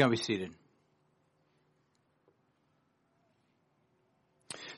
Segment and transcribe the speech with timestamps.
[0.00, 0.50] Can be seated.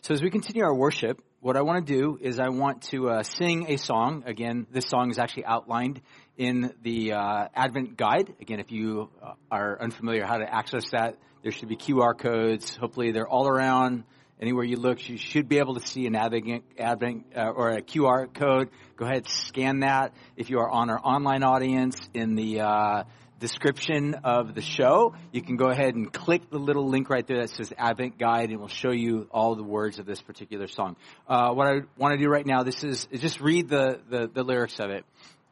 [0.01, 3.09] So as we continue our worship, what I want to do is I want to
[3.09, 4.25] uh, sing a song.
[4.27, 6.01] Again, this song is actually outlined
[6.37, 8.35] in the uh, Advent guide.
[8.41, 12.75] Again, if you uh, are unfamiliar how to access that, there should be QR codes.
[12.75, 14.03] Hopefully, they're all around.
[14.41, 17.81] Anywhere you look, you should be able to see an Advent, Advent uh, or a
[17.81, 18.71] QR code.
[18.97, 20.15] Go ahead, scan that.
[20.37, 23.05] If you are on our online audience, in the uh,
[23.43, 27.41] description of the show, you can go ahead and click the little link right there
[27.41, 30.69] that says Advent Guide, and it will show you all the words of this particular
[30.69, 30.95] song.
[31.29, 34.31] Uh, what I want to do right now, this is, is just read the, the,
[34.33, 35.05] the lyrics of it.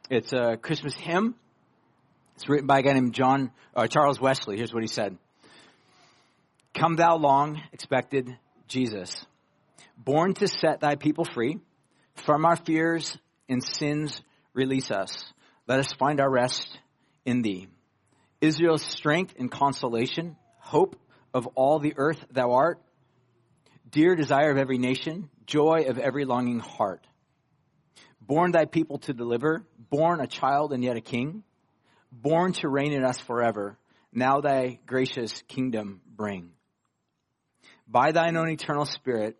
[0.09, 1.35] It's a Christmas hymn.
[2.35, 4.55] It's written by a guy named John uh, Charles Wesley.
[4.55, 5.17] Here's what he said:
[6.73, 8.37] "Come, thou long expected
[8.69, 9.25] Jesus,
[9.97, 11.59] born to set thy people free
[12.25, 13.17] from our fears
[13.49, 14.21] and sins.
[14.53, 15.25] Release us.
[15.67, 16.65] Let us find our rest
[17.25, 17.67] in thee.
[18.41, 20.95] Israel's strength and consolation, hope
[21.33, 22.81] of all the earth thou art,
[23.89, 27.05] dear desire of every nation, joy of every longing heart."
[28.31, 31.43] born thy people to deliver, born a child and yet a king,
[32.13, 33.77] born to reign in us forever,
[34.13, 36.51] now thy gracious kingdom bring.
[37.89, 39.35] By thine own eternal spirit,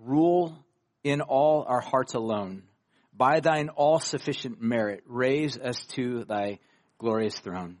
[0.00, 0.56] rule
[1.04, 2.64] in all our hearts alone.
[3.16, 6.58] By thine all sufficient merit, raise us to thy
[6.98, 7.78] glorious throne.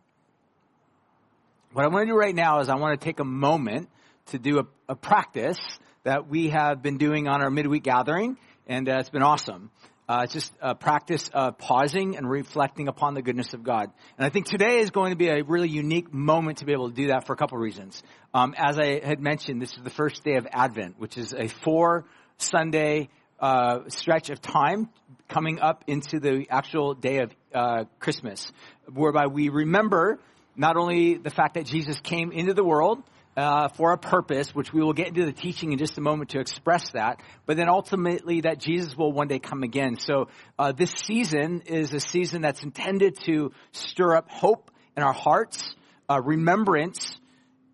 [1.72, 3.88] What I want to do right now is I want to take a moment
[4.26, 5.58] to do a, a practice
[6.04, 9.70] that we have been doing on our midweek gathering, and uh, it's been awesome.
[10.06, 13.90] Uh, it's just a practice of pausing and reflecting upon the goodness of God.
[14.18, 16.90] And I think today is going to be a really unique moment to be able
[16.90, 18.02] to do that for a couple of reasons.
[18.34, 21.48] Um, as I had mentioned, this is the first day of Advent, which is a
[21.48, 22.04] four
[22.36, 23.08] Sunday
[23.40, 24.90] uh, stretch of time
[25.26, 28.52] coming up into the actual day of uh, Christmas,
[28.92, 30.18] whereby we remember
[30.56, 33.02] not only the fact that Jesus came into the world,
[33.36, 36.30] uh, for a purpose, which we will get into the teaching in just a moment
[36.30, 39.98] to express that, but then ultimately that Jesus will one day come again.
[39.98, 45.14] So uh, this season is a season that's intended to stir up hope in our
[45.14, 45.74] hearts,
[46.10, 47.18] uh, remembrance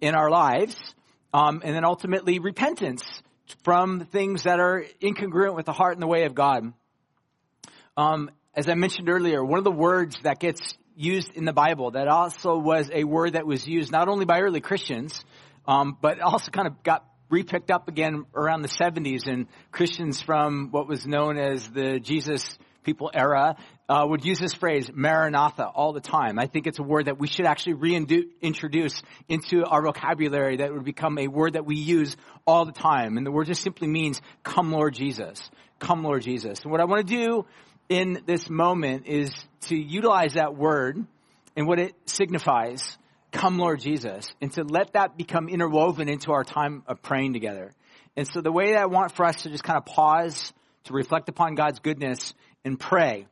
[0.00, 0.76] in our lives,
[1.34, 3.02] um, and then ultimately repentance
[3.64, 6.72] from things that are incongruent with the heart and the way of God.
[7.96, 10.60] Um, as I mentioned earlier, one of the words that gets
[10.98, 14.40] used in the Bible that also was a word that was used not only by
[14.40, 15.24] early Christians,
[15.66, 20.68] um, but also kind of got repicked up again around the 70s, and Christians from
[20.70, 23.54] what was known as the Jesus people era
[23.88, 26.38] uh, would use this phrase maranatha all the time.
[26.38, 30.84] I think it's a word that we should actually reintroduce into our vocabulary that would
[30.84, 32.16] become a word that we use
[32.46, 33.18] all the time.
[33.18, 35.50] And the word just simply means come lord jesus.
[35.78, 36.62] Come lord jesus.
[36.62, 37.44] And what i want to do
[37.88, 39.30] in this moment is
[39.62, 41.04] to utilize that word
[41.56, 42.98] and what it signifies
[43.30, 47.72] come Lord Jesus, and to let that become interwoven into our time of praying together.
[48.16, 50.52] And so the way that I want for us to just kind of pause,
[50.84, 52.34] to reflect upon God's goodness
[52.64, 53.26] and pray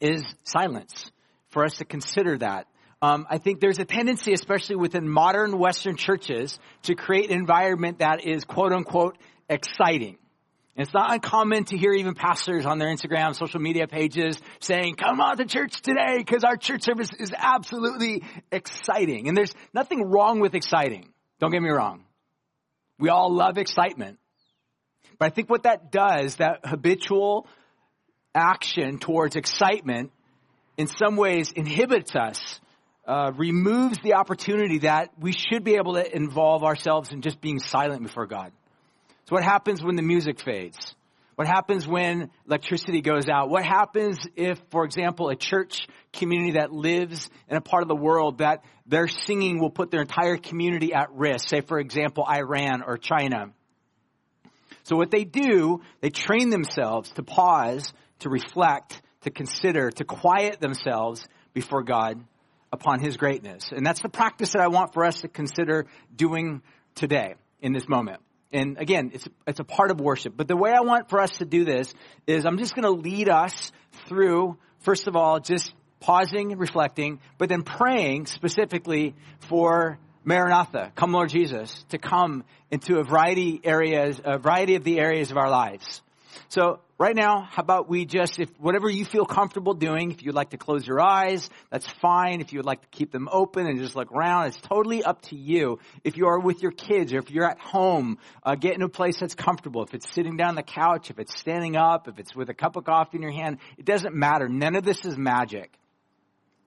[0.00, 1.10] is silence,
[1.50, 2.66] for us to consider that.
[3.02, 7.98] Um, I think there's a tendency, especially within modern Western churches, to create an environment
[7.98, 9.18] that is quote unquote
[9.48, 10.16] exciting.
[10.74, 15.20] It's not uncommon to hear even pastors on their Instagram, social media pages saying, come
[15.20, 19.28] on to church today because our church service is absolutely exciting.
[19.28, 21.10] And there's nothing wrong with exciting.
[21.40, 22.04] Don't get me wrong.
[22.98, 24.18] We all love excitement.
[25.18, 27.46] But I think what that does, that habitual
[28.34, 30.10] action towards excitement,
[30.78, 32.60] in some ways inhibits us,
[33.06, 37.58] uh, removes the opportunity that we should be able to involve ourselves in just being
[37.58, 38.52] silent before God.
[39.28, 40.94] So what happens when the music fades?
[41.36, 43.48] What happens when electricity goes out?
[43.48, 47.96] What happens if, for example, a church community that lives in a part of the
[47.96, 51.48] world that their singing will put their entire community at risk?
[51.48, 53.52] Say, for example, Iran or China.
[54.82, 60.60] So what they do, they train themselves to pause, to reflect, to consider, to quiet
[60.60, 62.22] themselves before God
[62.72, 63.70] upon His greatness.
[63.74, 66.62] And that's the practice that I want for us to consider doing
[66.94, 68.20] today in this moment
[68.52, 70.34] and again, it's, it's a part of worship.
[70.36, 71.92] But the way I want for us to do this
[72.26, 73.72] is I'm just going to lead us
[74.08, 79.14] through, first of all, just pausing reflecting, but then praying specifically
[79.48, 84.98] for Maranatha, come Lord Jesus, to come into a variety areas, a variety of the
[84.98, 86.02] areas of our lives.
[86.48, 90.34] So right now, how about we just, if whatever you feel comfortable doing, if you'd
[90.34, 92.40] like to close your eyes, that's fine.
[92.40, 95.22] If you would like to keep them open and just look around, it's totally up
[95.22, 95.78] to you.
[96.04, 98.88] If you are with your kids or if you're at home, uh, get in a
[98.88, 99.82] place that's comfortable.
[99.82, 102.76] If it's sitting down the couch, if it's standing up, if it's with a cup
[102.76, 104.48] of coffee in your hand, it doesn't matter.
[104.48, 105.76] None of this is magic.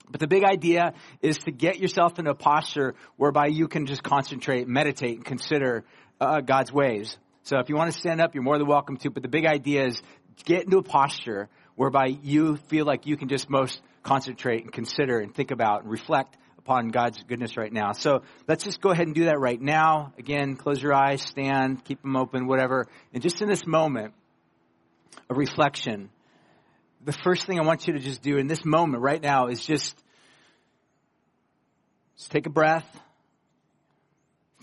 [0.10, 4.04] But the big idea is to get yourself in a posture whereby you can just
[4.04, 5.84] concentrate, meditate, and consider
[6.22, 7.18] uh, God's ways.
[7.46, 9.12] So if you want to stand up, you're more than welcome to.
[9.12, 10.02] But the big idea is
[10.46, 15.20] get into a posture whereby you feel like you can just most concentrate and consider
[15.20, 17.92] and think about and reflect upon God's goodness right now.
[17.92, 20.12] So let's just go ahead and do that right now.
[20.18, 22.88] Again, close your eyes, stand, keep them open, whatever.
[23.14, 24.16] And just in this moment
[25.30, 26.10] of reflection,
[27.04, 29.64] the first thing I want you to just do in this moment right now is
[29.64, 29.96] just,
[32.18, 32.88] just take a breath.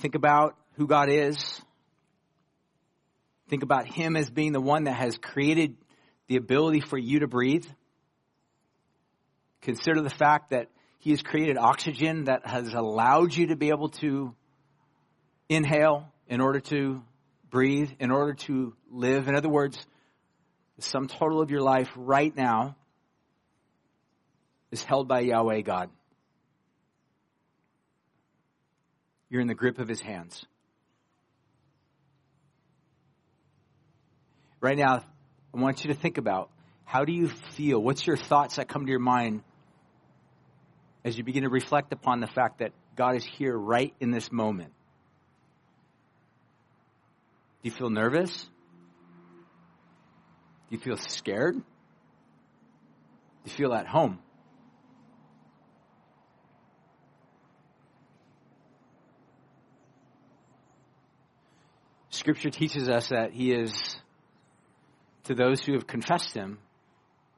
[0.01, 1.63] Think about who God is.
[3.53, 5.77] Think about Him as being the one that has created
[6.27, 7.67] the ability for you to breathe.
[9.61, 10.71] Consider the fact that
[11.01, 14.35] He has created oxygen that has allowed you to be able to
[15.51, 17.03] inhale in order to
[17.51, 19.29] breathe, in order to live.
[19.29, 19.77] In other words,
[20.77, 22.75] the sum total of your life right now
[24.71, 25.91] is held by Yahweh God.
[29.29, 30.43] You're in the grip of His hands.
[34.63, 35.03] Right now,
[35.53, 36.49] I want you to think about
[36.85, 37.83] how do you feel?
[37.83, 39.43] What's your thoughts that come to your mind
[41.05, 44.31] as you begin to reflect upon the fact that God is here right in this
[44.31, 44.73] moment?
[47.61, 48.45] Do you feel nervous?
[50.71, 51.57] Do you feel scared?
[51.57, 51.63] Do
[53.45, 54.21] you feel at home?
[62.11, 63.97] Scripture teaches us that He is
[65.25, 66.59] to those who have confessed him,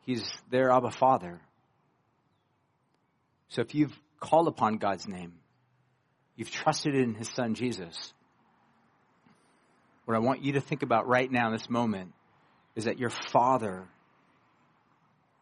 [0.03, 1.41] he's their Abba Father.
[3.49, 5.35] So if you've called upon God's name,
[6.37, 8.13] you've trusted in his son Jesus,
[10.05, 12.13] what I want you to think about right now in this moment
[12.75, 13.89] is that your Father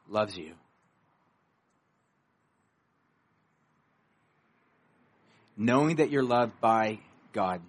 [0.08, 0.54] loves you.
[5.56, 6.98] Knowing that you're loved by
[7.32, 7.60] God.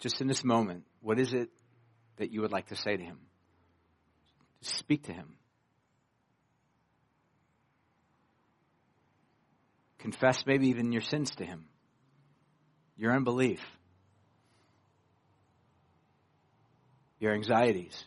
[0.00, 1.50] Just in this moment, what is it
[2.16, 3.18] that you would like to say to him?
[4.62, 5.36] Speak to him.
[9.98, 11.66] Confess maybe even your sins to him,
[12.96, 13.60] your unbelief,
[17.20, 18.04] your anxieties.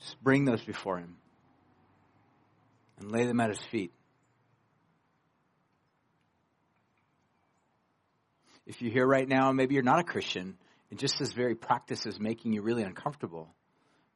[0.00, 1.16] Just bring those before him
[2.98, 3.92] and lay them at his feet.
[8.72, 10.56] If you're here right now and maybe you're not a Christian,
[10.90, 13.54] and just this very practice is making you really uncomfortable,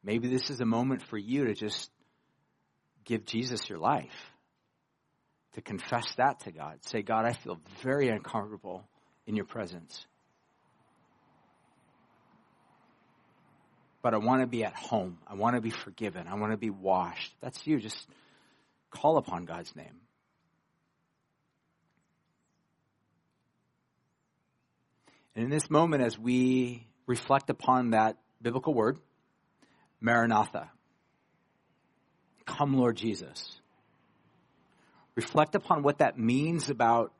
[0.03, 1.91] maybe this is a moment for you to just
[3.05, 4.31] give Jesus your life,
[5.53, 6.83] to confess that to God.
[6.85, 8.83] Say, God, I feel very uncomfortable
[9.27, 10.07] in your presence.
[14.01, 15.19] But I want to be at home.
[15.27, 16.27] I want to be forgiven.
[16.27, 17.31] I want to be washed.
[17.41, 17.79] That's you.
[17.79, 18.07] Just
[18.89, 19.99] call upon God's name.
[25.37, 28.97] And in this moment, as we reflect upon that biblical word,
[30.01, 30.71] Maranatha,
[32.47, 33.61] come Lord Jesus,
[35.13, 37.13] reflect upon what that means about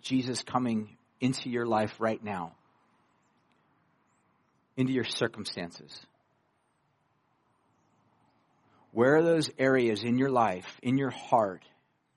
[0.00, 2.54] Jesus coming into your life right now,
[4.78, 6.06] into your circumstances.
[8.92, 11.62] Where are those areas in your life, in your heart,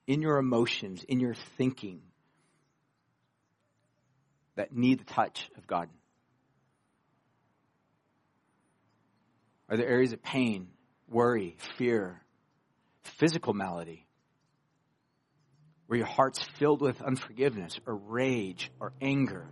[0.06, 2.00] in your emotions, in your thinking
[4.56, 5.88] that need the touch of God?
[9.68, 10.68] Are there areas of pain,
[11.08, 12.22] worry, fear,
[13.02, 14.06] physical malady?
[15.86, 19.46] Where your heart's filled with unforgiveness or rage or anger?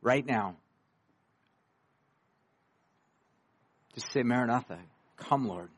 [0.00, 0.56] Right now,
[3.94, 4.78] just say, Maranatha,
[5.16, 5.70] come, Lord.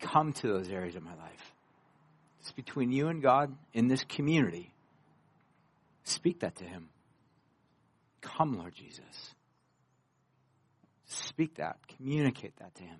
[0.00, 1.49] Come to those areas of my life.
[2.40, 4.72] It's between you and God in this community.
[6.04, 6.88] Speak that to Him.
[8.22, 9.34] Come, Lord Jesus.
[11.06, 12.98] Speak that, communicate that to Him.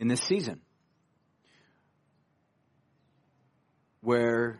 [0.00, 0.60] In this season,
[4.00, 4.58] where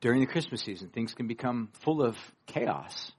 [0.00, 3.12] during the Christmas season things can become full of chaos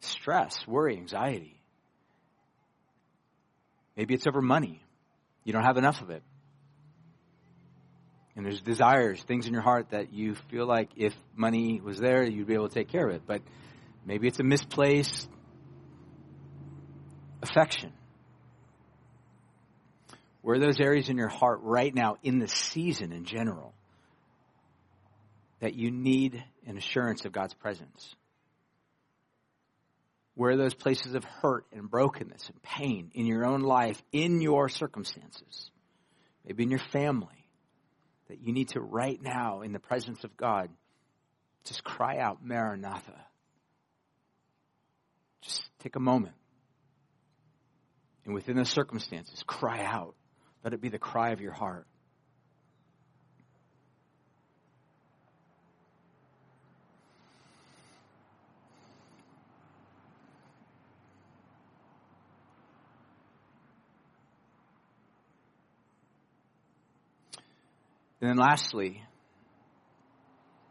[0.00, 1.60] stress, worry, anxiety.
[3.96, 4.82] Maybe it's over money.
[5.44, 6.22] You don't have enough of it.
[8.36, 12.24] And there's desires, things in your heart that you feel like if money was there,
[12.24, 13.22] you'd be able to take care of it.
[13.26, 13.42] But
[14.06, 15.28] maybe it's a misplaced
[17.42, 17.92] affection.
[20.42, 23.74] Where are those areas in your heart right now, in the season in general,
[25.60, 28.14] that you need an assurance of God's presence?
[30.40, 34.40] Where are those places of hurt and brokenness and pain in your own life, in
[34.40, 35.70] your circumstances,
[36.46, 37.44] maybe in your family,
[38.28, 40.70] that you need to right now, in the presence of God,
[41.64, 43.22] just cry out, Maranatha.
[45.42, 46.36] Just take a moment.
[48.24, 50.14] And within those circumstances, cry out.
[50.64, 51.86] Let it be the cry of your heart.
[68.20, 69.02] And then lastly,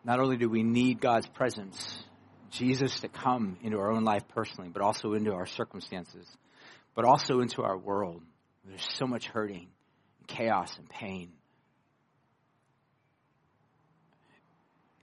[0.03, 2.03] not only do we need God's presence,
[2.51, 6.25] Jesus to come into our own life personally, but also into our circumstances,
[6.96, 8.22] but also into our world.
[8.65, 9.68] There's so much hurting,
[10.20, 11.32] and chaos, and pain.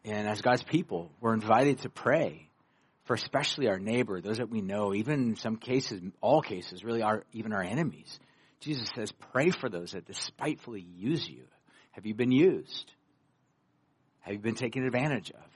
[0.04, 2.48] And as God's people, we're invited to pray
[3.04, 7.02] for especially our neighbor, those that we know, even in some cases, all cases, really
[7.02, 8.18] are even our enemies.
[8.60, 11.44] Jesus says, pray for those that despitefully use you.
[11.96, 12.92] Have you been used?
[14.20, 15.50] Have you been taken advantage of?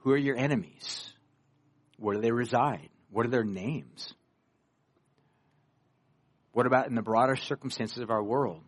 [0.00, 1.10] Who are your enemies?
[1.98, 2.90] Where do they reside?
[3.10, 4.12] What are their names?
[6.52, 8.60] What about in the broader circumstances of our world?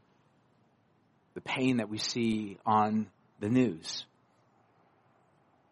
[1.35, 4.07] The pain that we see on the news.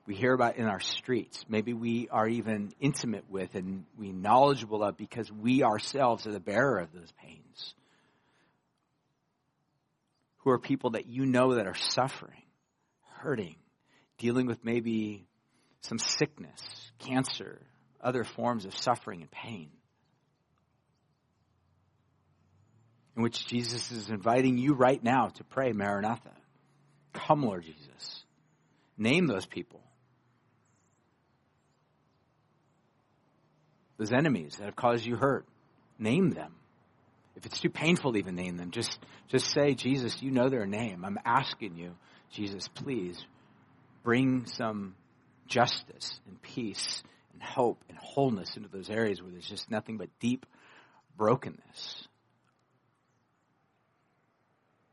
[0.07, 1.47] We hear about in our streets.
[1.49, 6.41] Maybe we are even intimate with and we knowledgeable of because we ourselves are the
[6.41, 7.75] bearer of those pains
[10.49, 12.40] who are people that you know that are suffering,
[13.19, 13.57] hurting,
[14.17, 15.26] dealing with maybe
[15.83, 17.61] some sickness, cancer,
[18.00, 19.69] other forms of suffering and pain.
[23.14, 26.33] In which Jesus is inviting you right now to pray, Maranatha.
[27.12, 28.25] Come, Lord Jesus.
[28.97, 29.83] Name those people.
[33.99, 35.47] Those enemies that have caused you hurt.
[35.99, 36.55] Name them.
[37.38, 40.66] If it's too painful to even name them, just, just say, Jesus, you know their
[40.66, 41.04] name.
[41.04, 41.95] I'm asking you,
[42.33, 43.16] Jesus, please
[44.02, 44.97] bring some
[45.47, 47.00] justice and peace
[47.33, 50.47] and hope and wholeness into those areas where there's just nothing but deep
[51.16, 52.09] brokenness.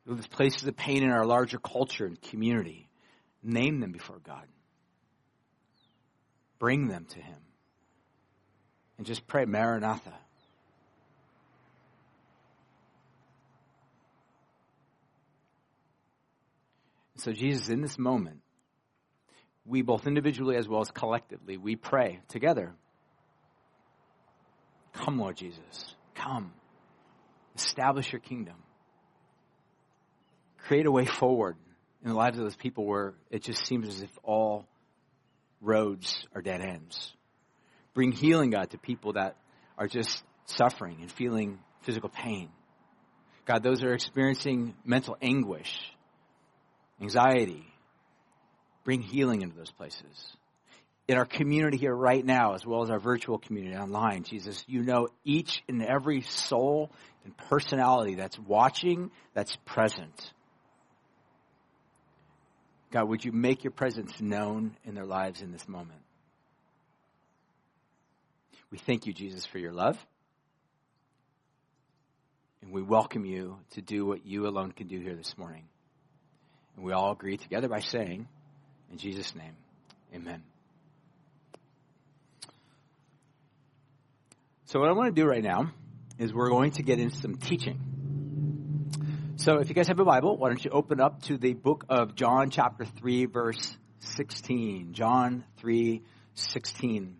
[0.06, 2.88] Those places of pain in our larger culture and community.
[3.42, 4.46] Name them before God.
[6.60, 7.40] Bring them to Him.
[9.00, 10.14] And just pray, Maranatha.
[17.18, 18.42] So, Jesus, in this moment,
[19.66, 22.74] we both individually as well as collectively, we pray together.
[24.94, 25.96] Come, Lord Jesus.
[26.14, 26.54] Come.
[27.56, 28.56] Establish your kingdom.
[30.58, 31.56] Create a way forward
[32.04, 34.66] in the lives of those people where it just seems as if all
[35.62, 37.14] roads are dead ends.
[37.94, 39.38] Bring healing, God, to people that
[39.78, 42.50] are just suffering and feeling physical pain.
[43.46, 45.95] God, those that are experiencing mental anguish
[47.02, 47.66] anxiety.
[48.84, 50.38] Bring healing into those places.
[51.08, 54.82] In our community here right now, as well as our virtual community online, Jesus, you
[54.82, 56.92] know each and every soul
[57.24, 60.32] and personality that's watching, that's present.
[62.92, 66.00] God, would you make your presence known in their lives in this moment?
[68.72, 69.98] We thank you, Jesus, for your love.
[72.62, 75.66] And we welcome you to do what you alone can do here this morning.
[76.76, 78.28] And we all agree together by saying,
[78.92, 79.56] in Jesus' name,
[80.14, 80.44] amen.
[84.66, 85.72] So, what I want to do right now
[86.18, 87.80] is we're going to get into some teaching.
[89.38, 91.86] So, if you guys have a Bible, why don't you open up to the book
[91.88, 94.94] of John, chapter 3, verse 16.
[94.94, 96.02] John 3,
[96.34, 97.18] 16.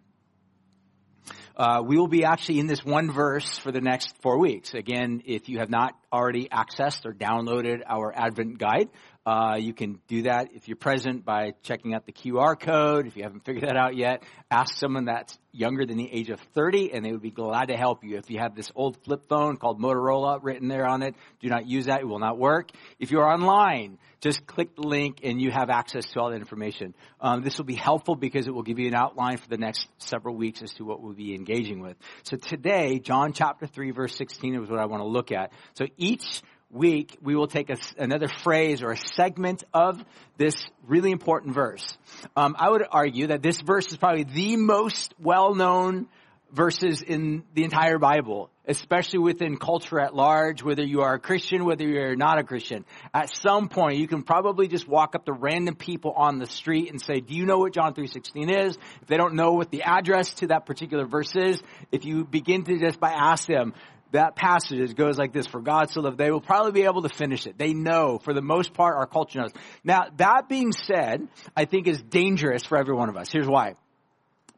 [1.58, 4.74] Uh, we will be actually in this one verse for the next four weeks.
[4.74, 8.90] Again, if you have not already accessed or downloaded our Advent guide,
[9.26, 13.08] uh, you can do that if you're present by checking out the QR code.
[13.08, 16.40] If you haven't figured that out yet, ask someone that's younger than the age of
[16.54, 18.18] 30 and they would be glad to help you.
[18.18, 21.66] If you have this old flip phone called Motorola written there on it, do not
[21.66, 22.02] use that.
[22.02, 22.70] It will not work.
[23.00, 26.94] If you're online, just click the link and you have access to all the information.
[27.20, 29.88] Um, this will be helpful because it will give you an outline for the next
[29.98, 31.98] several weeks as to what we'll be engaging with.
[32.24, 35.52] So today, John chapter 3 verse 16 is what I want to look at.
[35.74, 36.44] So each
[36.76, 40.04] week, we will take a, another phrase or a segment of
[40.38, 40.56] this
[40.86, 41.98] really important verse.
[42.36, 46.08] Um, I would argue that this verse is probably the most well-known
[46.56, 51.66] verses in the entire Bible, especially within culture at large, whether you are a Christian,
[51.66, 52.86] whether you're not a Christian.
[53.14, 56.90] At some point, you can probably just walk up to random people on the street
[56.92, 58.78] and say, do you know what John 3.16 is?
[59.02, 62.64] If they don't know what the address to that particular verse is, if you begin
[62.64, 63.74] to just by ask them,
[64.12, 67.10] that passage goes like this, for God so loved, they will probably be able to
[67.10, 67.58] finish it.
[67.58, 69.52] They know, for the most part, our culture knows.
[69.84, 73.32] Now, that being said, I think is dangerous for every one of us.
[73.32, 73.76] Here's why.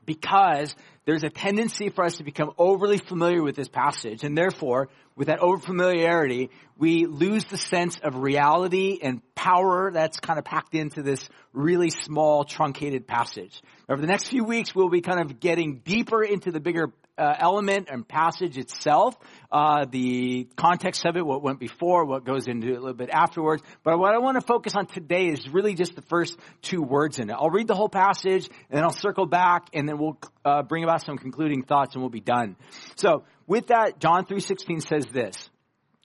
[0.06, 0.76] Because
[1.06, 5.28] there's a tendency for us to become overly familiar with this passage, and therefore, with
[5.28, 11.02] that overfamiliarity, we lose the sense of reality and power that's kind of packed into
[11.02, 13.62] this really small, truncated passage.
[13.90, 17.34] Over the next few weeks, we'll be kind of getting deeper into the bigger uh,
[17.40, 19.16] element and passage itself,
[19.52, 23.10] uh, the context of it, what went before, what goes into it a little bit
[23.12, 23.64] afterwards.
[23.84, 27.20] But what I want to focus on today is really just the first two words
[27.20, 27.36] in it.
[27.38, 30.84] I'll read the whole passage, and then I'll circle back, and then we'll uh, bring
[30.84, 32.56] about some concluding thoughts, and we'll be done.
[32.96, 35.50] So, with that, John three sixteen says this.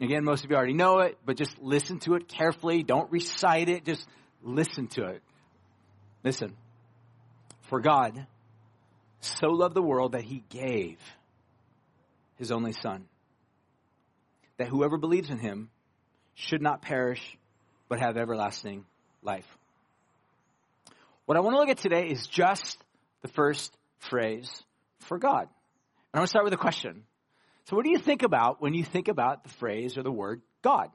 [0.00, 2.82] Again, most of you already know it, but just listen to it carefully.
[2.82, 3.84] Don't recite it.
[3.84, 4.08] Just
[4.42, 5.22] listen to it.
[6.24, 6.56] Listen.
[7.68, 8.26] For God
[9.24, 10.98] so loved the world that he gave
[12.36, 13.04] his only son.
[14.58, 15.70] That whoever believes in him
[16.34, 17.38] should not perish,
[17.88, 18.84] but have everlasting
[19.22, 19.46] life.
[21.26, 22.82] What I want to look at today is just
[23.22, 24.50] the first phrase
[25.00, 25.42] for God.
[25.42, 25.48] And
[26.14, 27.04] I want to start with a question.
[27.66, 30.42] So what do you think about when you think about the phrase or the word
[30.62, 30.88] God?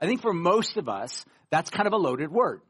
[0.00, 2.62] I think for most of us, that's kind of a loaded word.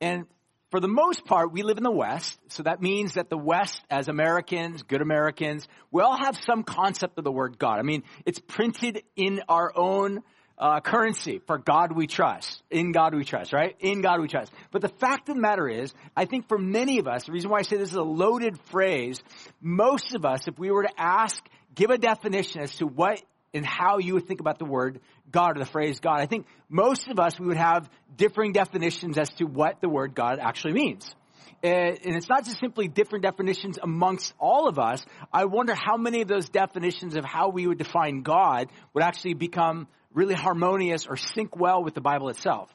[0.00, 0.26] And
[0.70, 3.80] for the most part, we live in the West, so that means that the West,
[3.88, 7.78] as Americans, good Americans, we all have some concept of the word God.
[7.78, 10.22] I mean, it's printed in our own
[10.58, 11.40] uh, currency.
[11.46, 12.62] For God we trust.
[12.70, 13.76] In God we trust, right?
[13.80, 14.52] In God we trust.
[14.70, 17.50] But the fact of the matter is, I think for many of us, the reason
[17.50, 19.22] why I say this is a loaded phrase,
[19.60, 21.44] most of us, if we were to ask,
[21.74, 23.22] give a definition as to what
[23.54, 25.00] and how you would think about the word
[25.30, 26.20] God or the phrase God.
[26.20, 30.14] I think most of us, we would have differing definitions as to what the word
[30.14, 31.14] God actually means.
[31.62, 35.04] And it's not just simply different definitions amongst all of us.
[35.32, 39.34] I wonder how many of those definitions of how we would define God would actually
[39.34, 42.74] become really harmonious or sync well with the Bible itself.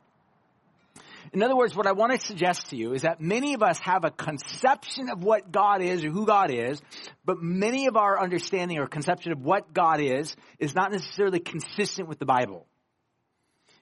[1.34, 3.80] In other words, what I want to suggest to you is that many of us
[3.80, 6.82] have a conception of what God is or who God is,
[7.24, 12.08] but many of our understanding or conception of what God is is not necessarily consistent
[12.08, 12.68] with the Bible.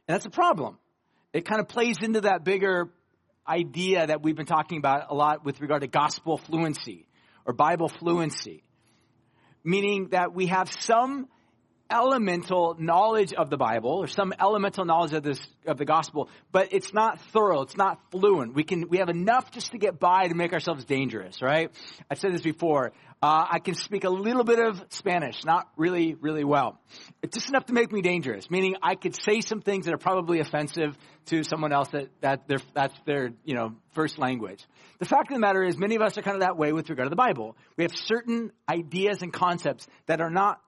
[0.07, 0.77] And that's a problem.
[1.33, 2.89] It kind of plays into that bigger
[3.47, 7.07] idea that we've been talking about a lot with regard to gospel fluency
[7.45, 8.63] or Bible fluency.
[9.63, 11.27] Meaning that we have some
[11.91, 16.69] elemental knowledge of the Bible or some elemental knowledge of this of the gospel, but
[16.71, 18.53] it's not thorough, it's not fluent.
[18.53, 21.71] We can we have enough just to get by to make ourselves dangerous, right?
[22.09, 22.91] I've said this before.
[23.21, 26.79] Uh, I can speak a little bit of Spanish, not really, really well.
[27.21, 29.97] It's just enough to make me dangerous, meaning I could say some things that are
[29.97, 34.65] probably offensive to someone else that, that their, that's their, you know, first language.
[34.99, 36.89] The fact of the matter is many of us are kind of that way with
[36.89, 37.57] regard to the Bible.
[37.75, 40.61] We have certain ideas and concepts that are not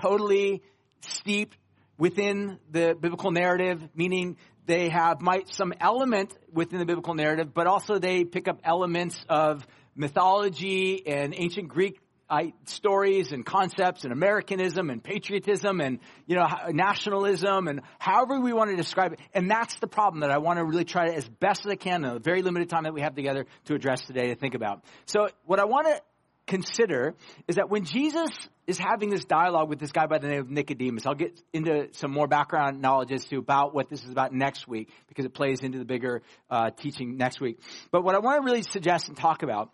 [0.00, 0.62] totally
[1.00, 1.56] steeped
[1.98, 7.66] within the biblical narrative, meaning they have might some element within the biblical narrative, but
[7.66, 14.12] also they pick up elements of mythology and ancient Greek uh, stories and concepts and
[14.12, 19.20] Americanism and patriotism and, you know, nationalism and however we want to describe it.
[19.32, 21.76] And that's the problem that I want to really try to, as best as I
[21.76, 24.54] can in the very limited time that we have together to address today to think
[24.54, 24.84] about.
[25.06, 26.00] So what I want to
[26.48, 27.14] consider
[27.46, 28.30] is that when Jesus
[28.66, 31.88] is having this dialogue with this guy by the name of Nicodemus, I'll get into
[31.92, 35.32] some more background knowledge as to about what this is about next week because it
[35.32, 37.60] plays into the bigger uh, teaching next week.
[37.92, 39.70] But what I want to really suggest and talk about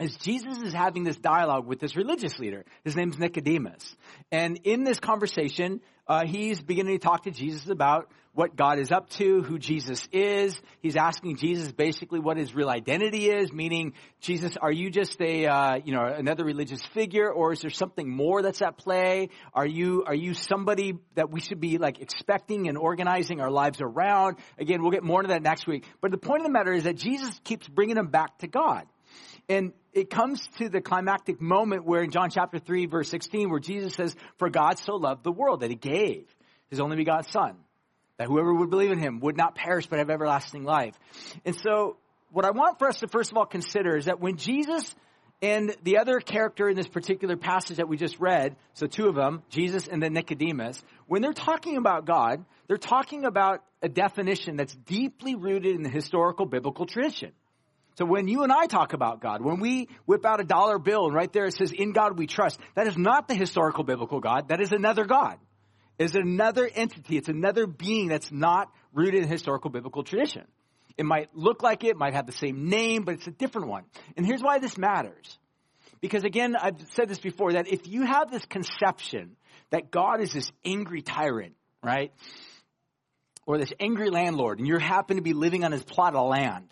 [0.00, 2.64] is Jesus is having this dialogue with this religious leader.
[2.84, 3.96] His name's Nicodemus.
[4.30, 8.92] And in this conversation, uh, he's beginning to talk to Jesus about what God is
[8.92, 10.60] up to, who Jesus is.
[10.80, 15.46] He's asking Jesus basically what his real identity is, meaning, Jesus, are you just a,
[15.46, 19.30] uh, you know, another religious figure, or is there something more that's at play?
[19.54, 23.80] Are you, are you somebody that we should be like expecting and organizing our lives
[23.80, 24.36] around?
[24.58, 25.84] Again, we'll get more into that next week.
[26.02, 28.84] But the point of the matter is that Jesus keeps bringing him back to God.
[29.48, 33.60] And it comes to the climactic moment where in John chapter 3 verse 16 where
[33.60, 36.24] Jesus says, for God so loved the world that he gave
[36.68, 37.56] his only begotten son,
[38.18, 40.98] that whoever would believe in him would not perish but have everlasting life.
[41.44, 41.96] And so
[42.30, 44.94] what I want for us to first of all consider is that when Jesus
[45.42, 49.14] and the other character in this particular passage that we just read, so two of
[49.14, 54.56] them, Jesus and then Nicodemus, when they're talking about God, they're talking about a definition
[54.56, 57.32] that's deeply rooted in the historical biblical tradition.
[57.96, 61.06] So when you and I talk about God, when we whip out a dollar bill
[61.06, 64.20] and right there it says, in God we trust, that is not the historical biblical
[64.20, 64.48] God.
[64.48, 65.38] That is another God.
[65.98, 67.16] It is another entity.
[67.16, 70.44] It's another being that's not rooted in historical biblical tradition.
[70.98, 73.84] It might look like it, might have the same name, but it's a different one.
[74.16, 75.38] And here's why this matters.
[76.02, 79.36] Because again, I've said this before, that if you have this conception
[79.70, 82.12] that God is this angry tyrant, right?
[83.46, 86.68] Or this angry landlord, and you happen to be living on his plot of land,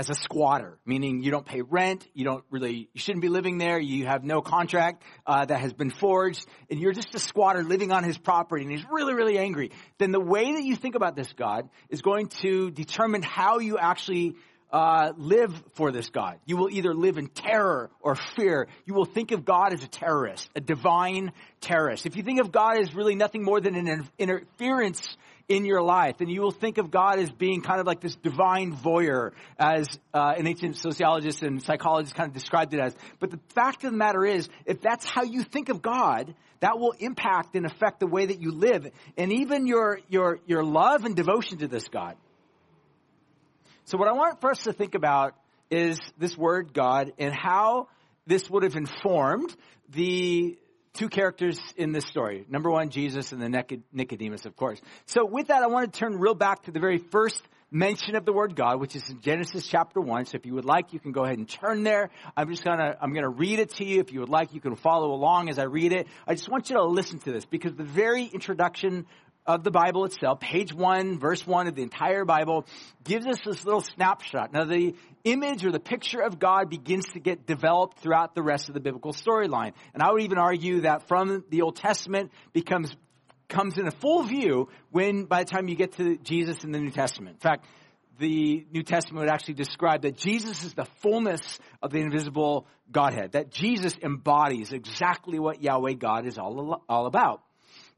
[0.00, 3.58] as a squatter, meaning you don't pay rent, you don't really, you shouldn't be living
[3.58, 7.62] there, you have no contract uh, that has been forged, and you're just a squatter
[7.62, 9.72] living on his property, and he's really, really angry.
[9.98, 13.76] Then the way that you think about this God is going to determine how you
[13.76, 14.36] actually
[14.72, 16.38] uh, live for this God.
[16.46, 18.68] You will either live in terror or fear.
[18.86, 22.06] You will think of God as a terrorist, a divine terrorist.
[22.06, 25.02] If you think of God as really nothing more than an interference
[25.50, 26.20] in your life.
[26.20, 29.88] And you will think of God as being kind of like this divine voyeur, as
[30.14, 32.94] uh, an ancient sociologist and psychologist kind of described it as.
[33.18, 36.78] But the fact of the matter is, if that's how you think of God, that
[36.78, 38.86] will impact and affect the way that you live,
[39.16, 42.16] and even your your your love and devotion to this God.
[43.86, 45.34] So, what I want for us to think about
[45.70, 47.88] is this word God and how
[48.26, 49.56] this would have informed
[49.88, 50.58] the
[50.94, 52.44] two characters in this story.
[52.48, 54.80] Number one, Jesus and then Nicodemus, of course.
[55.06, 58.24] So with that, I want to turn real back to the very first mention of
[58.24, 60.24] the word God, which is in Genesis chapter one.
[60.26, 62.10] So if you would like, you can go ahead and turn there.
[62.36, 64.00] I'm just gonna, I'm gonna read it to you.
[64.00, 66.08] If you would like, you can follow along as I read it.
[66.26, 69.06] I just want you to listen to this because the very introduction
[69.54, 72.66] of the Bible itself, page one, verse one of the entire Bible,
[73.04, 74.52] gives us this little snapshot.
[74.52, 78.68] Now the image or the picture of God begins to get developed throughout the rest
[78.68, 79.72] of the biblical storyline.
[79.94, 82.94] And I would even argue that from the Old Testament becomes
[83.48, 86.78] comes in a full view when by the time you get to Jesus in the
[86.78, 87.34] New Testament.
[87.34, 87.66] In fact,
[88.20, 93.32] the New Testament would actually describe that Jesus is the fullness of the invisible Godhead,
[93.32, 97.42] that Jesus embodies exactly what Yahweh God is all, all about,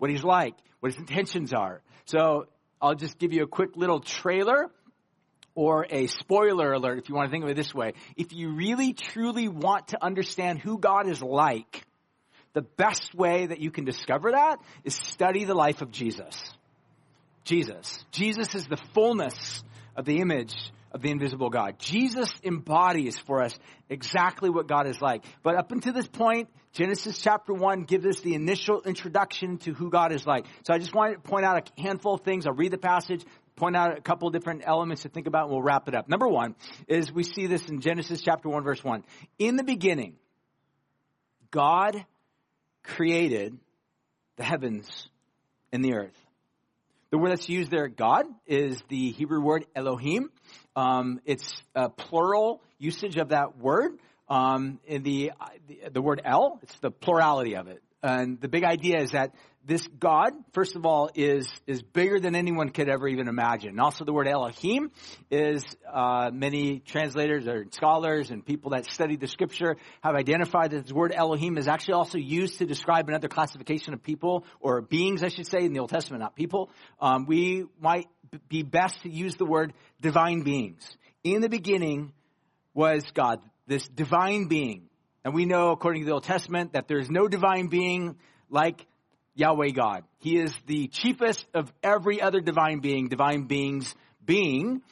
[0.02, 1.80] what he's like, what his intentions are.
[2.06, 2.48] So
[2.80, 4.68] I'll just give you a quick little trailer
[5.54, 7.92] or a spoiler alert if you want to think of it this way.
[8.16, 11.84] If you really truly want to understand who God is like,
[12.52, 16.36] the best way that you can discover that is study the life of Jesus.
[17.44, 18.04] Jesus.
[18.10, 19.62] Jesus is the fullness
[19.96, 20.52] of the image
[20.92, 21.78] of the invisible God.
[21.78, 25.24] Jesus embodies for us exactly what God is like.
[25.42, 29.90] But up until this point, Genesis chapter 1 gives us the initial introduction to who
[29.90, 30.46] God is like.
[30.66, 32.46] So I just wanted to point out a handful of things.
[32.46, 33.24] I'll read the passage,
[33.56, 36.08] point out a couple different elements to think about, and we'll wrap it up.
[36.08, 36.54] Number one
[36.88, 39.04] is we see this in Genesis chapter 1 verse 1.
[39.38, 40.16] In the beginning,
[41.50, 42.04] God
[42.82, 43.58] created
[44.36, 45.08] the heavens
[45.72, 46.21] and the earth.
[47.12, 50.30] The word that's used there, God, is the Hebrew word Elohim.
[50.74, 53.98] Um, it's a plural usage of that word.
[54.30, 55.32] Um, in the,
[55.68, 57.82] the, the word El, it's the plurality of it.
[58.02, 62.34] And the big idea is that this God, first of all, is is bigger than
[62.34, 63.70] anyone could ever even imagine.
[63.70, 64.90] And also, the word Elohim
[65.30, 70.84] is uh, many translators or scholars and people that study the Scripture have identified that
[70.84, 75.22] this word Elohim is actually also used to describe another classification of people or beings,
[75.22, 76.70] I should say, in the Old Testament, not people.
[77.00, 78.08] Um, we might
[78.48, 80.96] be best to use the word divine beings.
[81.22, 82.12] In the beginning
[82.74, 84.88] was God, this divine being.
[85.24, 88.16] And we know, according to the Old Testament, that there is no divine being
[88.50, 88.86] like
[89.34, 90.04] Yahweh God.
[90.18, 94.82] He is the chiefest of every other divine being, divine beings being,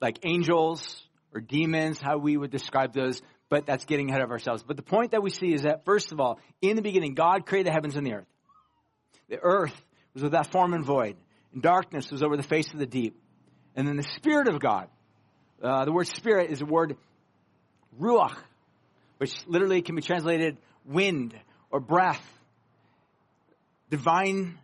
[0.00, 1.02] like angels
[1.34, 4.62] or demons, how we would describe those, but that's getting ahead of ourselves.
[4.62, 7.46] But the point that we see is that, first of all, in the beginning, God
[7.46, 8.26] created the heavens and the earth.
[9.28, 9.74] The earth
[10.14, 11.16] was without form and void,
[11.52, 13.16] and darkness was over the face of the deep.
[13.74, 14.88] And then the Spirit of God,
[15.62, 16.96] uh, the word Spirit is the word
[18.00, 18.36] ruach,
[19.18, 21.34] which literally can be translated wind
[21.70, 22.22] or breath
[23.90, 24.58] divine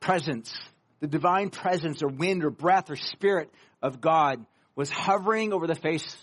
[0.00, 0.52] presence,
[1.00, 3.50] the divine presence or wind or breath or spirit
[3.82, 4.44] of God
[4.74, 6.16] was hovering over the face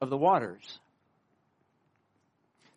[0.00, 0.78] of the waters.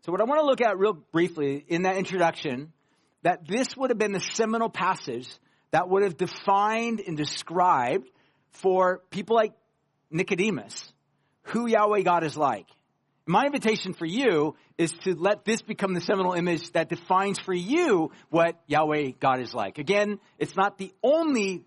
[0.06, 2.74] So what I want to look at real briefly in that introduction,
[3.22, 5.30] that this would have been the seminal passage
[5.72, 8.10] that would have defined and described
[8.52, 9.54] for people like
[10.12, 10.92] Nicodemus
[11.44, 12.68] who Yahweh God is like.
[13.26, 17.54] My invitation for you is to let this become the seminal image that defines for
[17.54, 19.78] you what Yahweh God is like.
[19.78, 21.64] Again, it's not the only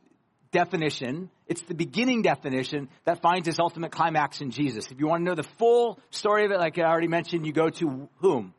[0.52, 4.90] definition, it's the beginning definition that finds its ultimate climax in Jesus.
[4.90, 7.52] If you want to know the full story of it, like I already mentioned, you
[7.52, 8.52] go to whom?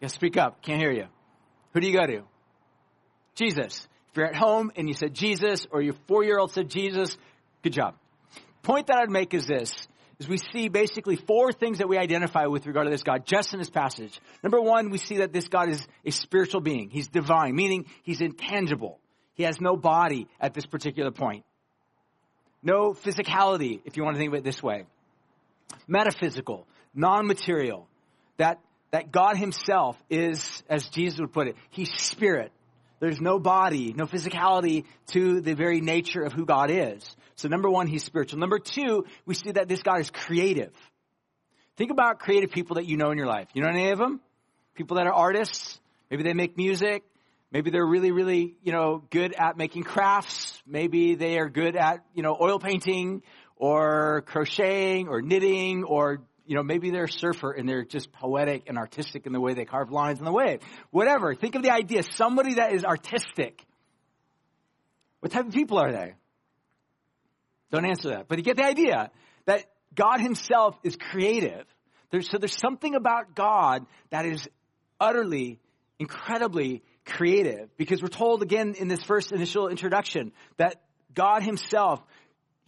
[0.00, 0.62] Yeah, speak up.
[0.62, 1.06] Can't hear you.
[1.74, 2.22] Who do you go to?
[3.34, 3.88] Jesus.
[4.10, 7.16] If you're at home and you said Jesus, or your four year old said Jesus,
[7.62, 7.94] good job.
[8.62, 9.72] Point that I'd make is this
[10.20, 13.54] is we see basically four things that we identify with regard to this God just
[13.54, 14.20] in this passage.
[14.42, 16.90] Number one, we see that this God is a spiritual being.
[16.90, 19.00] He's divine, meaning he's intangible.
[19.34, 21.44] He has no body at this particular point.
[22.62, 24.84] No physicality, if you want to think of it this way.
[25.88, 27.88] Metaphysical, non-material.
[28.36, 32.52] That, that God himself is, as Jesus would put it, he's spirit.
[33.00, 37.16] There's no body, no physicality to the very nature of who God is.
[37.36, 38.38] So number one, he's spiritual.
[38.38, 40.72] Number two, we see that this God is creative.
[41.76, 43.48] Think about creative people that you know in your life.
[43.54, 44.20] You know any of them?
[44.74, 45.80] People that are artists.
[46.10, 47.02] Maybe they make music.
[47.50, 50.62] Maybe they're really, really, you know, good at making crafts.
[50.66, 53.22] Maybe they are good at, you know, oil painting
[53.56, 58.64] or crocheting or knitting or you know, maybe they're a surfer and they're just poetic
[58.66, 60.58] and artistic in the way they carve lines in the wave.
[60.90, 61.32] Whatever.
[61.32, 62.02] Think of the idea.
[62.16, 63.64] Somebody that is artistic.
[65.20, 66.14] What type of people are they?
[67.70, 68.26] Don't answer that.
[68.26, 69.12] But you get the idea
[69.44, 71.66] that God himself is creative.
[72.10, 74.48] There's, so there's something about God that is
[74.98, 75.60] utterly,
[76.00, 80.82] incredibly creative because we're told again in this first initial introduction that
[81.14, 82.02] God himself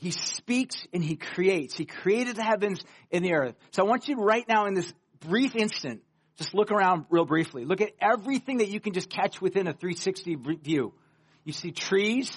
[0.03, 1.77] he speaks and he creates.
[1.77, 3.55] He created the heavens and the earth.
[3.71, 6.03] So I want you right now in this brief instant,
[6.38, 7.65] just look around real briefly.
[7.65, 10.93] Look at everything that you can just catch within a 360 view.
[11.45, 12.37] You see trees.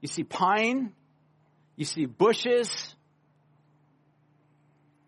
[0.00, 0.92] You see pine.
[1.76, 2.96] You see bushes.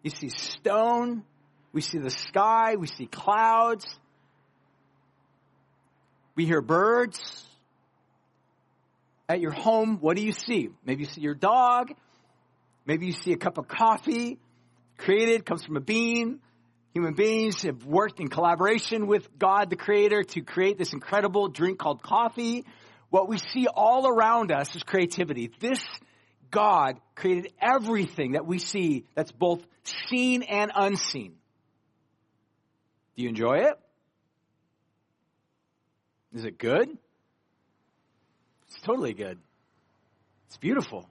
[0.05, 1.25] You see stone.
[1.73, 2.77] We see the sky.
[2.77, 3.87] We see clouds.
[6.37, 7.48] We hear birds
[9.29, 10.71] at your home, what do you see?
[10.85, 11.93] Maybe you see your dog.
[12.87, 14.39] Maybe you see a cup of coffee
[14.97, 16.41] created, comes from a bean.
[16.95, 21.79] Human beings have worked in collaboration with God, the creator, to create this incredible drink
[21.79, 22.65] called coffee.
[23.11, 25.51] What we see all around us is creativity.
[25.61, 25.85] This
[26.51, 29.65] God created everything that we see that's both
[30.09, 31.35] seen and unseen.
[33.17, 33.75] Do you enjoy it?
[36.35, 36.97] Is it good?
[38.79, 39.39] It's totally good.
[40.47, 41.09] It's beautiful.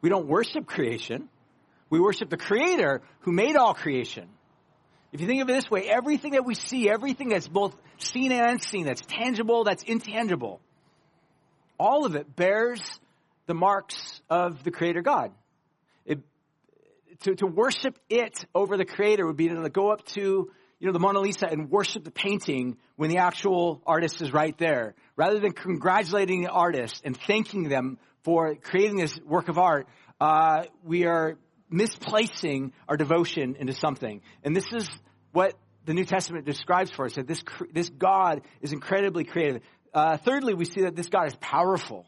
[0.00, 1.28] We don't worship creation.
[1.90, 4.28] We worship the creator who made all creation.
[5.10, 8.30] If you think of it this way, everything that we see, everything that's both seen
[8.30, 10.60] and unseen, that's tangible, that's intangible,
[11.80, 12.80] all of it bears
[13.46, 15.32] the marks of the creator God.
[16.06, 16.20] It,
[17.22, 20.20] to, to worship it over the creator would be to go up to
[20.82, 24.56] you know, the Mona Lisa and worship the painting when the actual artist is right
[24.58, 24.94] there.
[25.16, 29.86] Rather than congratulating the artist and thanking them for creating this work of art,
[30.20, 31.36] uh, we are
[31.68, 34.20] misplacing our devotion into something.
[34.42, 34.88] And this is
[35.32, 39.62] what the New Testament describes for us, that this, this God is incredibly creative.
[39.92, 42.06] Uh, thirdly, we see that this God is powerful.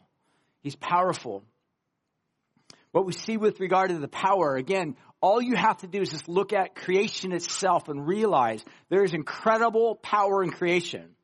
[0.61, 1.43] He's powerful.
[2.91, 6.11] What we see with regard to the power, again, all you have to do is
[6.11, 11.14] just look at creation itself and realize there is incredible power in creation.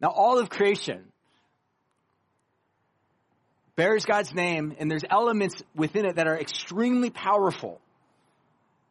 [0.00, 1.04] Now, all of creation
[3.76, 7.80] bears God's name, and there's elements within it that are extremely powerful.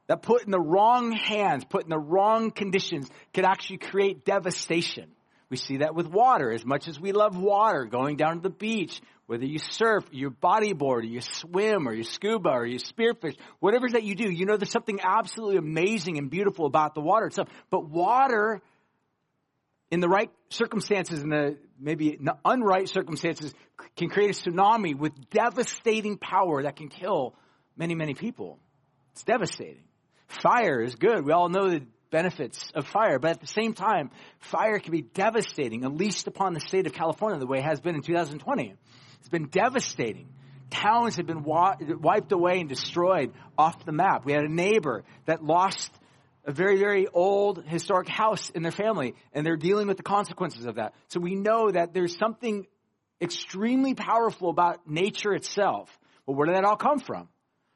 [0.08, 5.12] That put in the wrong hands, put in the wrong conditions, could actually create devastation.
[5.50, 6.52] We see that with water.
[6.52, 10.32] As much as we love water, going down to the beach, whether you surf, you
[10.32, 14.16] bodyboard, or you swim, or you scuba, or you spearfish, whatever it is that you
[14.16, 17.48] do, you know there's something absolutely amazing and beautiful about the water itself.
[17.70, 18.62] But water,
[19.92, 23.54] in the right circumstances, and the maybe the unright circumstances,
[23.96, 27.36] can create a tsunami with devastating power that can kill
[27.78, 28.60] many, many people.
[29.14, 29.84] It's devastating.
[30.28, 31.26] Fire is good.
[31.26, 35.02] We all know the benefits of fire, but at the same time, fire can be
[35.02, 38.74] devastating, unleashed upon the state of California the way it has been in 2020.
[39.20, 40.30] It's been devastating.
[40.70, 44.26] Towns have been wiped away and destroyed off the map.
[44.26, 45.92] We had a neighbor that lost
[46.46, 50.66] a very, very old historic house in their family, and they're dealing with the consequences
[50.66, 50.94] of that.
[51.10, 52.66] So we know that there's something
[53.22, 55.90] extremely powerful about nature itself.
[56.26, 57.28] Well, where did that all come from?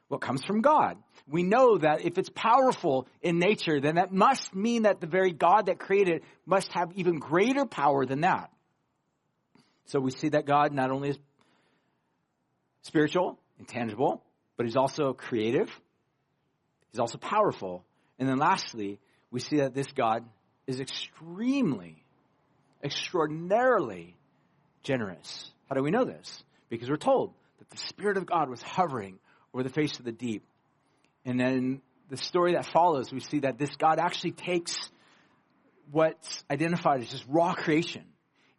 [0.08, 0.96] Well, it comes from God.
[1.26, 5.32] We know that if it's powerful in nature, then that must mean that the very
[5.32, 8.50] God that created it must have even greater power than that.
[9.86, 11.18] So we see that God not only is
[12.82, 14.22] spiritual, intangible,
[14.56, 15.70] but he's also creative.
[16.92, 17.84] He's also powerful.
[18.24, 18.98] And then lastly,
[19.30, 20.24] we see that this God
[20.66, 22.02] is extremely,
[22.82, 24.16] extraordinarily
[24.82, 25.50] generous.
[25.68, 26.42] How do we know this?
[26.70, 29.18] Because we're told that the Spirit of God was hovering
[29.52, 30.42] over the face of the deep.
[31.26, 34.74] And then the story that follows, we see that this God actually takes
[35.92, 38.04] what's identified as just raw creation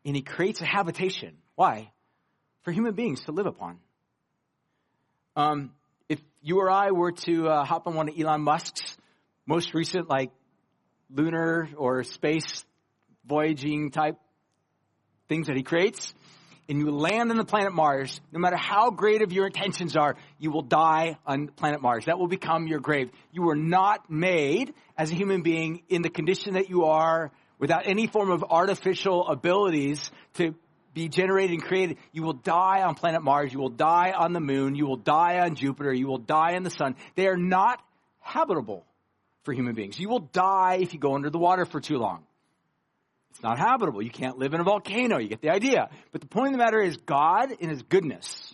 [0.05, 1.37] and he creates a habitation.
[1.55, 1.91] Why?
[2.61, 3.79] For human beings to live upon.
[5.35, 5.71] Um,
[6.07, 8.95] if you or I were to uh, hop on one of Elon Musk's
[9.45, 10.31] most recent, like
[11.09, 12.65] lunar or space
[13.25, 14.17] voyaging type
[15.27, 16.13] things that he creates,
[16.67, 20.15] and you land on the planet Mars, no matter how great of your intentions are,
[20.39, 22.05] you will die on planet Mars.
[22.05, 23.11] That will become your grave.
[23.31, 27.83] You were not made as a human being in the condition that you are without
[27.85, 30.55] any form of artificial abilities to
[30.93, 31.97] be generated and created.
[32.11, 33.53] You will die on planet Mars.
[33.53, 34.75] You will die on the moon.
[34.75, 35.93] You will die on Jupiter.
[35.93, 36.95] You will die on the sun.
[37.15, 37.79] They are not
[38.21, 38.85] habitable
[39.45, 39.97] for human beings.
[39.97, 42.23] You will die if you go under the water for too long.
[43.29, 44.01] It's not habitable.
[44.01, 45.19] You can't live in a volcano.
[45.19, 45.89] You get the idea.
[46.11, 48.53] But the point of the matter is God in his goodness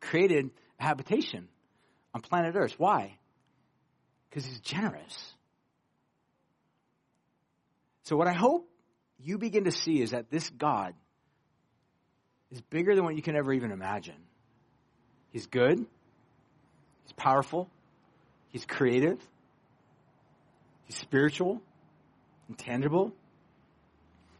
[0.00, 0.50] created
[0.80, 1.48] a habitation
[2.12, 2.74] on planet Earth.
[2.76, 3.16] Why?
[4.28, 5.32] Because he's generous.
[8.02, 8.68] So what I hope
[9.18, 10.94] you begin to see is that this God
[12.50, 14.16] is bigger than what you can ever even imagine.
[15.30, 15.78] He's good.
[15.78, 17.70] He's powerful.
[18.54, 19.18] He's creative.
[20.86, 21.60] He's spiritual
[22.48, 23.12] intangible.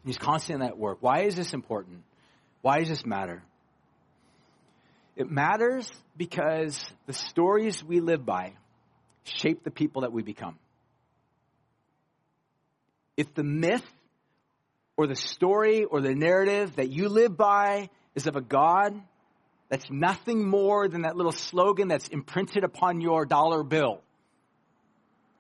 [0.06, 0.98] He's constantly at work.
[1.00, 2.04] Why is this important?
[2.62, 3.42] Why does this matter?
[5.16, 8.52] It matters because the stories we live by
[9.24, 10.60] shape the people that we become.
[13.16, 13.84] If the myth
[14.96, 18.94] or the story or the narrative that you live by is of a God
[19.68, 24.03] that's nothing more than that little slogan that's imprinted upon your dollar bill,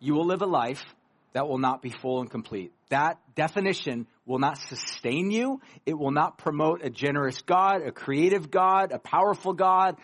[0.04, 0.84] you will live a life
[1.32, 2.72] that will not be full and complete.
[2.90, 5.60] That definition will not sustain you.
[5.86, 9.96] It will not promote a generous God, a creative God, a powerful God,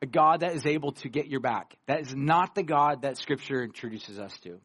[0.00, 1.76] a God that is able to get your back.
[1.86, 4.58] That is not the God that scripture introduces us to.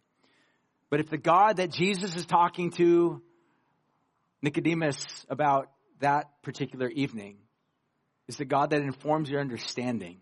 [0.89, 3.21] But if the God that Jesus is talking to
[4.41, 4.97] Nicodemus
[5.29, 5.69] about
[5.99, 7.37] that particular evening
[8.27, 10.17] is the God that informs your understanding,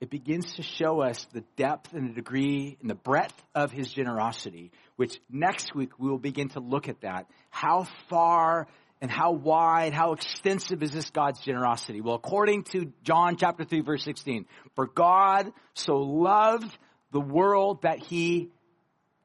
[0.00, 3.90] it begins to show us the depth and the degree and the breadth of his
[3.90, 7.26] generosity, which next week we will begin to look at that.
[7.48, 8.68] How far
[9.00, 12.02] and how wide, how extensive is this God's generosity?
[12.02, 16.76] Well, according to John chapter 3 verse 16, for God so loved
[17.12, 18.50] the world that he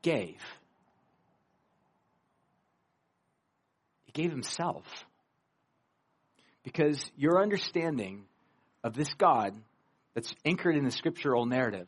[0.02, 0.42] gave.
[4.06, 4.86] He gave himself.
[6.64, 8.24] Because your understanding
[8.84, 9.56] of this God
[10.14, 11.88] that's anchored in the scriptural narrative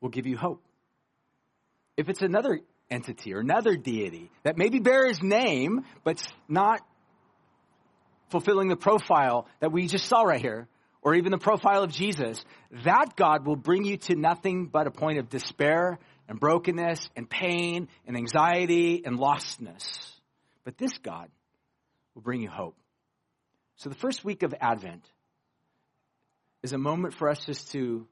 [0.00, 0.62] will give you hope.
[1.96, 6.80] If it's another entity or another deity that maybe bears name, but not
[8.30, 10.68] fulfilling the profile that we just saw right here,
[11.02, 12.44] or even the profile of Jesus,
[12.84, 17.28] that God will bring you to nothing but a point of despair and brokenness and
[17.28, 19.84] pain and anxiety and lostness.
[20.64, 21.30] But this God
[22.14, 22.76] will bring you hope.
[23.76, 25.04] So the first week of Advent,
[26.62, 28.06] is a moment for us just to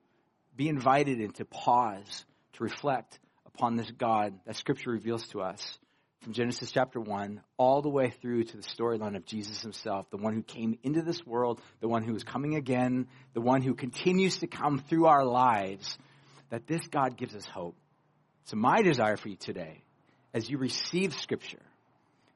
[0.57, 5.79] be invited and to pause, to reflect upon this God that Scripture reveals to us
[6.21, 10.17] from Genesis chapter 1 all the way through to the storyline of Jesus himself, the
[10.17, 13.75] one who came into this world, the one who is coming again, the one who
[13.75, 15.99] continues to come through our lives,
[16.51, 17.77] that this God gives us hope.
[18.45, 19.83] So my desire for you today,
[20.33, 21.63] as you receive Scripture,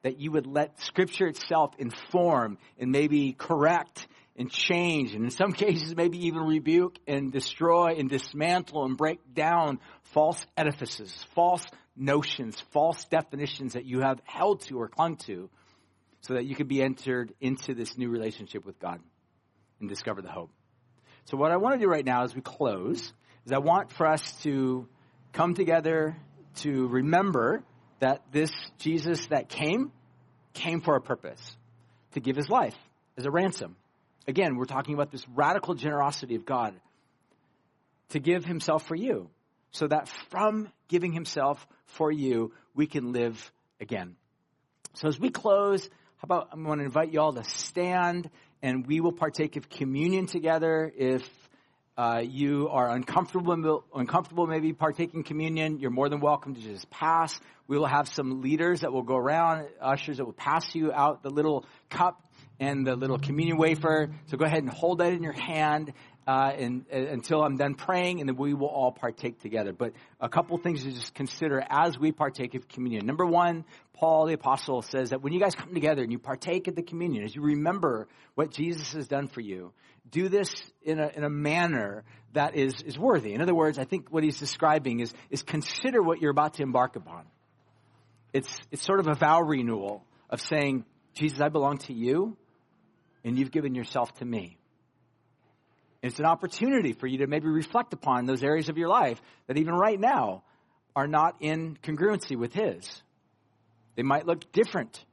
[0.02, 5.52] that you would let Scripture itself inform and maybe correct and change, and in some
[5.52, 11.66] cases, maybe even rebuke and destroy and dismantle and break down false edifices, false
[11.96, 15.50] notions, false definitions that you have held to or clung to,
[16.22, 19.00] so that you could be entered into this new relationship with God
[19.80, 20.50] and discover the hope.
[21.24, 23.12] So, what I want to do right now as we close
[23.46, 24.88] is I want for us to
[25.32, 26.16] come together
[26.56, 27.62] to remember
[28.00, 29.92] that this Jesus that came,
[30.54, 31.56] came for a purpose
[32.12, 32.76] to give his life
[33.16, 33.76] as a ransom
[34.26, 36.74] Again, we're talking about this radical generosity of God
[38.10, 39.30] to give himself for you
[39.70, 44.16] so that from giving himself for you, we can live again.
[44.94, 48.30] So as we close, how about I'm going to invite you all to stand
[48.62, 50.92] and we will partake of communion together.
[50.94, 51.22] If
[51.96, 57.38] uh, you are uncomfortable, uncomfortable maybe partaking communion, you're more than welcome to just pass.
[57.68, 61.22] We will have some leaders that will go around, ushers that will pass you out
[61.22, 62.20] the little cup
[62.60, 64.10] and the little communion wafer.
[64.26, 65.94] So go ahead and hold that in your hand
[66.26, 69.72] uh, and, uh, until I'm done praying, and then we will all partake together.
[69.72, 73.06] But a couple things to just consider as we partake of communion.
[73.06, 76.68] Number one, Paul the apostle says that when you guys come together and you partake
[76.68, 79.72] of the communion, as you remember what Jesus has done for you,
[80.10, 82.04] do this in a, in a manner
[82.34, 83.32] that is, is worthy.
[83.32, 86.62] In other words, I think what he's describing is, is consider what you're about to
[86.62, 87.24] embark upon.
[88.32, 90.84] It's, it's sort of a vow renewal of saying,
[91.14, 92.36] Jesus, I belong to you
[93.24, 94.56] and you've given yourself to me.
[96.02, 99.58] It's an opportunity for you to maybe reflect upon those areas of your life that
[99.58, 100.42] even right now
[100.96, 103.02] are not in congruency with His.
[103.96, 105.04] They might look different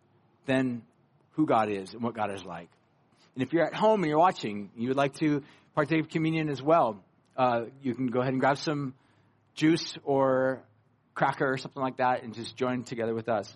[0.45, 0.83] than
[1.31, 2.69] who God is and what God is like.
[3.35, 5.43] And if you're at home and you're watching, you would like to
[5.75, 7.03] partake of communion as well,
[7.35, 8.95] uh, you can go ahead and grab some
[9.53, 10.63] juice or
[11.13, 13.55] cracker or something like that and just join together with us.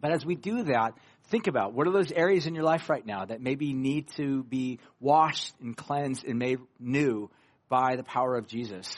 [0.00, 0.94] But as we do that,
[1.30, 4.42] think about what are those areas in your life right now that maybe need to
[4.44, 7.30] be washed and cleansed and made new
[7.68, 8.90] by the power of Jesus.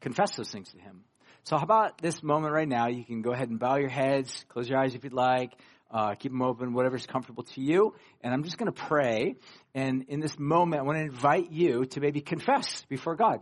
[0.00, 1.04] Confess those things to Him.
[1.42, 2.88] So how about this moment right now?
[2.88, 5.52] You can go ahead and bow your heads, close your eyes if you'd like,
[5.90, 7.94] uh, keep them open, whatever's comfortable to you.
[8.20, 9.36] And I'm just going to pray.
[9.74, 13.40] And in this moment, I want to invite you to maybe confess before God.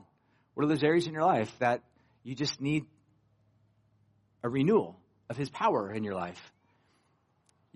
[0.54, 1.82] What are those areas in your life that
[2.22, 2.86] you just need
[4.42, 4.98] a renewal
[5.28, 6.40] of His power in your life?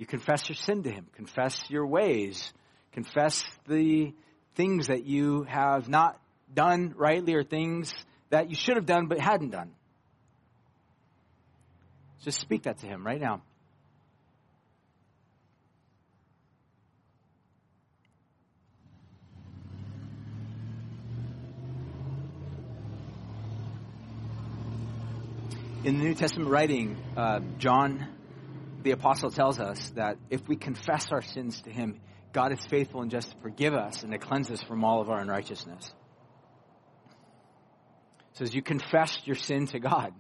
[0.00, 2.54] You confess your sin to Him, confess your ways,
[2.92, 4.14] confess the
[4.54, 6.18] things that you have not
[6.54, 7.92] done rightly or things
[8.30, 9.72] that you should have done but hadn't done.
[12.24, 13.42] Just speak that to Him right now.
[25.84, 28.06] In the New Testament writing, uh, John
[28.82, 32.00] the apostle tells us that if we confess our sins to him,
[32.32, 35.10] God is faithful and just to forgive us and to cleanse us from all of
[35.10, 35.92] our unrighteousness.
[38.34, 40.14] So as you confess your sin to God,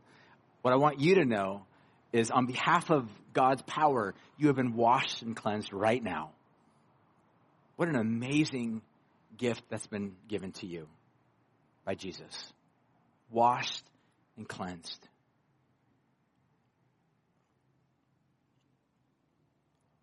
[0.62, 1.64] what I want you to know
[2.12, 6.32] is on behalf of God's power, you have been washed and cleansed right now.
[7.76, 8.82] What an amazing
[9.36, 10.88] gift that's been given to you
[11.84, 12.52] by Jesus.
[13.30, 13.84] Washed
[14.36, 15.08] and cleansed.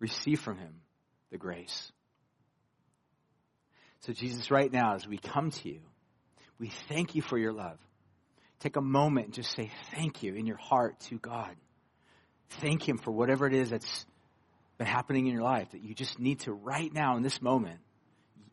[0.00, 0.74] Receive from him
[1.30, 1.92] the grace.
[4.00, 5.80] So, Jesus, right now, as we come to you,
[6.58, 7.78] we thank you for your love.
[8.60, 11.54] Take a moment and just say thank you in your heart to God.
[12.60, 14.06] Thank Him for whatever it is that's
[14.78, 17.80] been happening in your life that you just need to, right now, in this moment,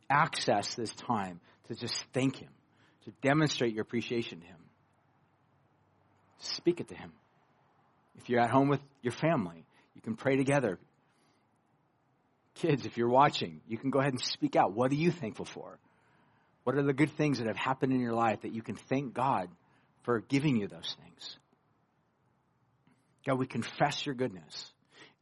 [0.10, 2.50] access this time to just thank Him,
[3.06, 4.58] to demonstrate your appreciation to Him.
[6.40, 7.12] Speak it to Him.
[8.18, 9.66] If you're at home with your family,
[9.96, 10.78] you can pray together.
[12.56, 14.74] Kids, if you're watching, you can go ahead and speak out.
[14.74, 15.78] What are you thankful for?
[16.64, 19.14] What are the good things that have happened in your life that you can thank
[19.14, 19.50] God
[20.04, 21.38] for giving you those things?
[23.26, 24.72] God, we confess your goodness.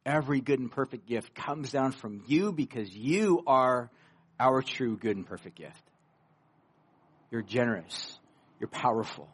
[0.05, 3.89] Every good and perfect gift comes down from you because you are
[4.39, 5.83] our true good and perfect gift.
[7.31, 8.19] You're generous.
[8.59, 9.27] You're powerful.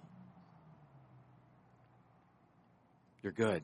[3.22, 3.64] You're good.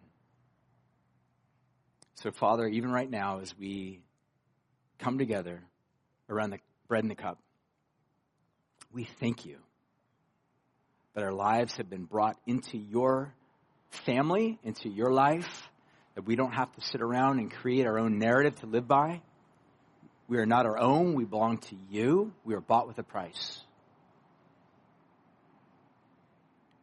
[2.15, 4.01] So, Father, even right now, as we
[4.99, 5.63] come together
[6.29, 7.39] around the bread and the cup,
[8.93, 9.57] we thank you
[11.13, 13.33] that our lives have been brought into your
[13.89, 15.69] family, into your life,
[16.15, 19.21] that we don't have to sit around and create our own narrative to live by.
[20.27, 21.13] We are not our own.
[21.13, 22.33] We belong to you.
[22.43, 23.59] We are bought with a price.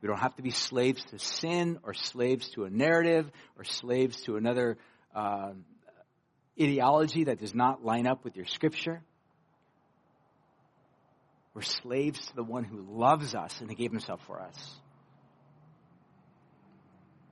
[0.00, 4.22] We don't have to be slaves to sin or slaves to a narrative or slaves
[4.22, 4.76] to another
[5.14, 5.52] uh,
[6.62, 9.02] ideology that does not line up with your scripture.
[11.54, 14.74] We're slaves to the one who loves us and who gave himself for us.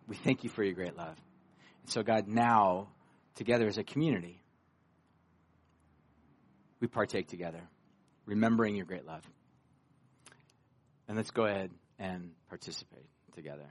[0.06, 1.16] We thank you for your great love.
[1.82, 2.88] And so, God, now,
[3.36, 4.42] together as a community,
[6.80, 7.62] we partake together,
[8.26, 9.22] remembering your great love.
[11.08, 13.66] And let's go ahead and participate together.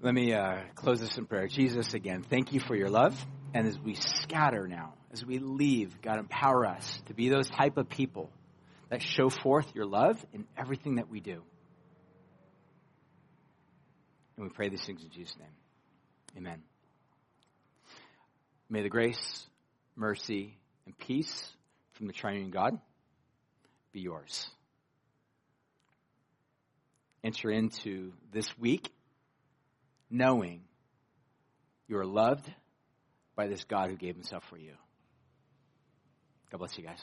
[0.00, 1.48] Let me uh, close this in prayer.
[1.48, 3.20] Jesus, again, thank you for your love.
[3.52, 7.76] And as we scatter now, as we leave, God, empower us to be those type
[7.76, 8.30] of people
[8.90, 11.42] that show forth your love in everything that we do.
[14.36, 15.48] And we pray these things in Jesus' name.
[16.36, 16.62] Amen.
[18.70, 19.48] May the grace,
[19.96, 21.52] mercy, and peace
[21.94, 22.78] from the triune God
[23.92, 24.48] be yours.
[27.24, 28.92] Enter into this week
[30.10, 30.62] knowing
[31.86, 32.50] you are loved
[33.36, 34.72] by this God who gave himself for you.
[36.50, 37.00] God bless you guys.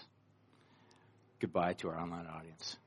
[1.39, 2.77] Goodbye to our online audience.